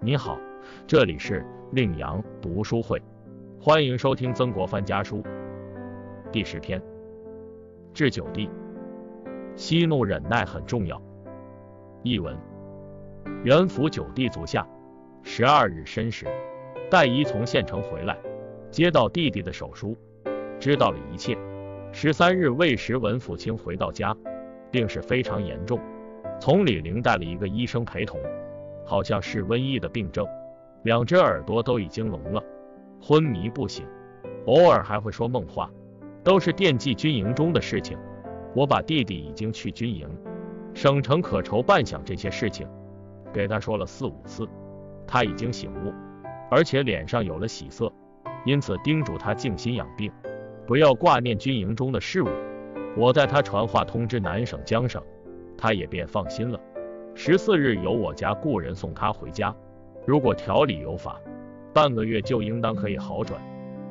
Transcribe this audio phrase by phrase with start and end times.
[0.00, 0.38] 你好，
[0.86, 3.02] 这里是令阳读书会，
[3.60, 5.24] 欢迎收听曾国藩家书
[6.30, 6.80] 第十篇。
[7.92, 8.48] 治九弟，
[9.56, 11.02] 息怒忍耐很重要。
[12.04, 12.38] 译文：
[13.42, 14.64] 元府九弟足下，
[15.24, 16.26] 十二日申时，
[16.88, 18.16] 戴仪从县城回来，
[18.70, 19.96] 接到弟弟的手书，
[20.60, 21.36] 知道了一切。
[21.90, 24.16] 十三日未时，文辅清回到家，
[24.70, 25.80] 病势非常严重，
[26.40, 28.20] 从李陵带了一个医生陪同。
[28.88, 30.26] 好像是瘟疫的病症，
[30.84, 32.42] 两只耳朵都已经聋了，
[32.98, 33.86] 昏迷不醒，
[34.46, 35.70] 偶尔还会说梦话，
[36.24, 37.98] 都是惦记军营中的事情。
[38.54, 40.08] 我把弟弟已经去军营，
[40.72, 42.66] 省城可愁半饷这些事情，
[43.30, 44.48] 给他说了四五次，
[45.06, 45.92] 他已经醒悟，
[46.50, 47.92] 而且脸上有了喜色，
[48.46, 50.10] 因此叮嘱他静心养病，
[50.66, 52.28] 不要挂念军营中的事务。
[52.96, 55.02] 我带他传话通知南省、江省，
[55.58, 56.58] 他也便放心了。
[57.20, 59.52] 十四日由我家雇人送他回家。
[60.06, 61.20] 如果调理有法，
[61.74, 63.42] 半个月就应当可以好转。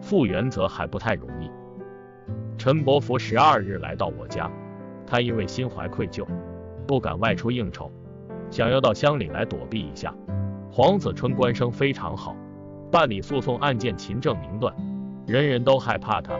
[0.00, 1.48] 复原则还不太容易。
[2.58, 4.50] 陈伯符十二日来到我家，
[5.06, 6.26] 他因为心怀愧疚，
[6.84, 7.92] 不敢外出应酬，
[8.50, 10.12] 想要到乡里来躲避一下。
[10.68, 12.34] 黄子春官声非常好，
[12.90, 14.74] 办理诉讼案件勤政明断，
[15.28, 16.36] 人人都害怕他。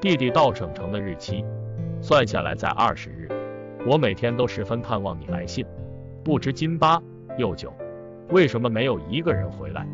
[0.00, 1.44] 弟弟到省城的日期
[2.00, 3.28] 算下来在二十日。
[3.84, 5.66] 我每天都十分盼望你来信。
[6.24, 7.02] 不知金八
[7.36, 7.72] 又九，
[8.30, 9.86] 为什么没有一个人回来？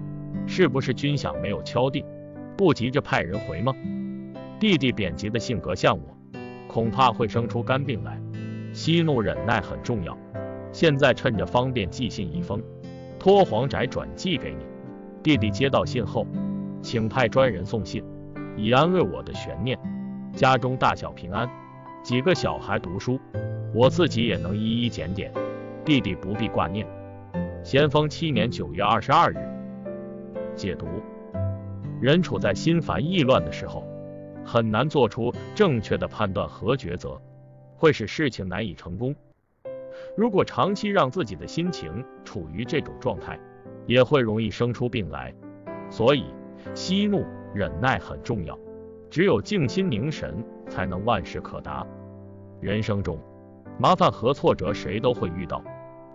[0.46, 2.04] 是不是军饷没有敲定，
[2.56, 3.74] 不急着派人回吗？
[4.60, 6.02] 弟弟贬急的性格像我，
[6.68, 8.20] 恐怕会生出肝病来。
[8.72, 10.16] 息怒忍耐很重要。
[10.70, 12.62] 现在趁着方便寄信一封，
[13.18, 14.66] 托黄宅转寄给你。
[15.22, 16.26] 弟弟接到信后，
[16.82, 18.04] 请派专人送信，
[18.56, 19.78] 以安慰我的悬念。
[20.34, 21.48] 家中大小平安，
[22.02, 23.18] 几个小孩读书，
[23.74, 25.32] 我自己也能一一检点。
[25.88, 26.86] 弟弟不必挂念。
[27.64, 29.36] 咸丰七年九月二十二日，
[30.54, 30.86] 解读：
[31.98, 33.82] 人处在心烦意乱的时候，
[34.44, 37.18] 很难做出正确的判断和抉择，
[37.74, 39.16] 会使事情难以成功。
[40.14, 43.40] 如果长期让自己的心情处于这种状态，
[43.86, 45.34] 也会容易生出病来。
[45.88, 46.26] 所以，
[46.74, 47.24] 息怒
[47.54, 48.58] 忍耐很重要。
[49.08, 51.86] 只有静心凝神，才能万事可达。
[52.60, 53.18] 人生中，
[53.78, 55.64] 麻烦和挫折谁都会遇到。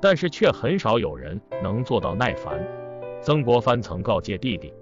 [0.03, 2.61] 但是却很少有人能做到耐烦。
[3.21, 4.73] 曾国藩曾告诫弟弟，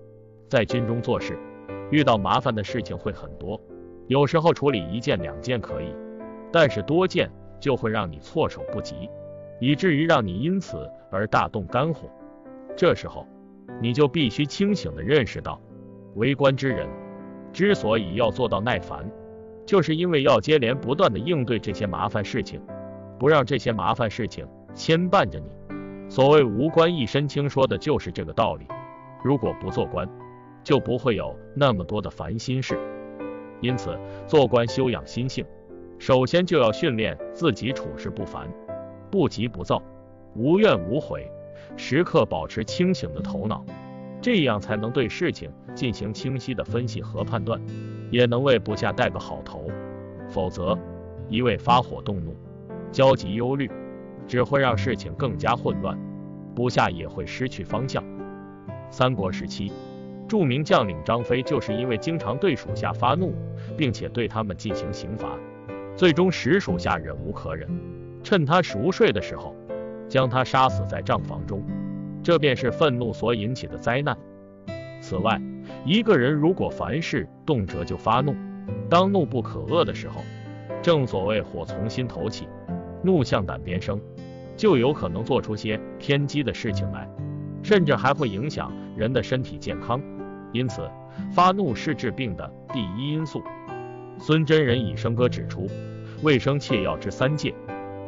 [0.50, 1.38] 在军中做事，
[1.92, 3.62] 遇到麻烦的事情会很多，
[4.08, 5.94] 有时候处理一件两件可以，
[6.52, 9.08] 但是多件就会让你措手不及，
[9.60, 12.10] 以至于让你因此而大动肝火。
[12.76, 13.28] 这时候，
[13.80, 15.62] 你就必须清醒地认识到，
[16.16, 16.90] 为官之人
[17.54, 19.08] 之所以要做到耐烦，
[19.68, 22.60] 就是因为要接连不断地应对这些麻烦事情，
[23.20, 24.48] 不让这些麻烦事情。
[24.74, 25.50] 牵绊着你，
[26.10, 28.66] 所谓无官一身轻，说的就是这个道理。
[29.24, 30.08] 如果不做官，
[30.64, 32.80] 就不会有那么多的烦心事。
[33.60, 35.46] 因此，做官修养心性，
[36.00, 38.48] 首先就要训练自己处事不烦，
[39.12, 39.82] 不急不躁，
[40.36, 41.30] 无怨无悔，
[41.78, 43.64] 时刻保持清醒的头脑，
[44.22, 47.62] 这样才能对事情进行清晰的分析和判断，
[48.10, 49.70] 也能为部下带个好头。
[50.28, 50.78] 否则，
[51.30, 52.36] 一味发火动怒，
[52.92, 53.70] 焦急忧虑。
[54.32, 56.00] 只会让事情更加混乱，
[56.56, 58.02] 部下也会失去方向。
[58.90, 59.74] 三国时期，
[60.26, 63.34] 著名将领张飞就是因为经常对属下发怒，
[63.76, 65.38] 并且对他们进行刑罚，
[65.98, 67.68] 最终使属下忍无可忍，
[68.24, 69.54] 趁他熟睡的时候，
[70.08, 71.62] 将他杀死在帐房中。
[72.24, 74.18] 这便是愤怒所引起的灾难。
[75.02, 75.42] 此外，
[75.84, 78.34] 一个人如果凡事动辄就发怒，
[78.90, 80.22] 当怒不可遏的时候，
[80.82, 82.48] 正所谓火从心头起，
[83.04, 84.00] 怒向胆边生。
[84.56, 87.10] 就有可能做出些偏激的事情来，
[87.64, 90.02] 甚至还会影响人的身体健康。
[90.54, 90.90] 因此，
[91.32, 93.42] 发怒是治病的第一因素。
[94.20, 95.68] 孙真人以生歌指出，
[96.22, 97.54] 未生气要知三戒：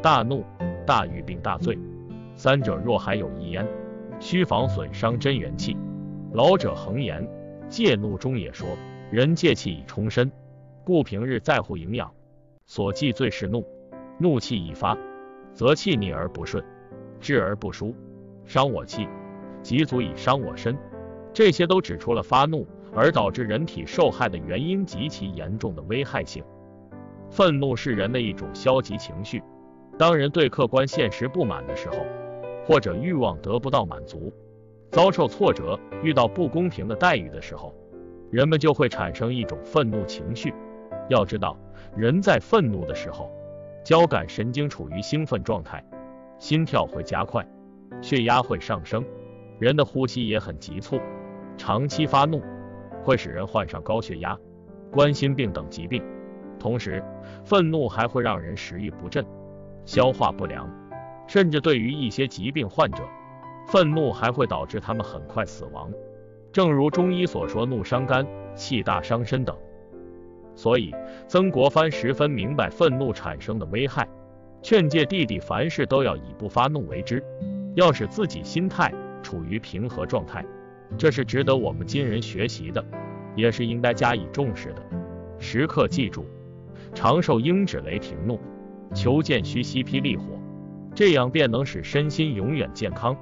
[0.02, 0.44] 大怒、
[0.86, 1.78] 大欲并大醉。
[2.36, 3.68] 三者若还有一焉，
[4.20, 5.78] 须防损伤真元气。
[6.34, 7.28] 老者恒言，
[7.70, 8.68] 戒怒中也说，
[9.12, 10.32] 人戒气以充身，
[10.84, 12.12] 故平日在乎营养，
[12.66, 13.66] 所忌最是怒，
[14.20, 14.98] 怒气一发。
[15.54, 16.64] 则气逆而不顺，
[17.20, 17.96] 滞而不舒，
[18.46, 19.08] 伤我气，
[19.62, 20.78] 即足以伤我身。
[21.34, 26.44] 这些都指出了发怒而导致人体受害的原因及其严重的危害性。
[27.30, 29.42] 愤怒是人的一种消极情绪。
[29.98, 31.98] 当人对客观现实不满的时候，
[32.66, 34.34] 或者欲望得不到满足，
[34.92, 37.74] 遭受挫折，遇到不公平的待遇的时候，
[38.32, 40.54] 人们就会产生一种愤怒情绪。
[41.10, 41.58] 要知道，
[41.96, 43.32] 人在愤怒的时候。
[43.84, 45.84] 交感神经处于兴奋状态，
[46.40, 47.46] 心跳会加快，
[48.02, 49.04] 血压会上升，
[49.60, 51.02] 人的呼吸也很急促，
[51.58, 52.42] 长期发怒
[53.04, 54.38] 会使人患上高血压、
[54.90, 56.02] 冠心病等疾病。
[56.58, 57.04] 同时，
[57.44, 59.26] 愤怒还会让人食欲不振、
[59.84, 60.70] 消化不良，
[61.28, 63.04] 甚至对于一些疾病患者，
[63.68, 65.92] 愤怒还会导致他们很快死亡。
[66.54, 68.26] 正如中医所说，怒伤肝，
[68.56, 69.58] 气大伤身等。
[70.56, 70.94] 所以，
[71.28, 74.08] 曾国藩十分明白愤怒产生的危害，
[74.62, 77.24] 劝诫弟弟凡事都要以不发怒为之，
[77.76, 80.46] 要使自己心态处于平和状态。
[80.98, 82.86] 这是值得我们今人学习的，
[83.36, 84.84] 也是应该加以重视的。
[85.40, 86.26] 时刻记住，
[86.94, 88.40] 长寿应止雷霆怒，
[88.94, 90.24] 求见须息霹雳火，
[90.94, 93.18] 这样便能使身心永远健康。